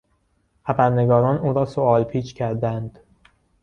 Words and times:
خبرنگاران 0.63 1.37
او 1.37 1.53
را 1.53 1.65
سوالپیچ 1.65 2.33
کردند. 2.35 2.99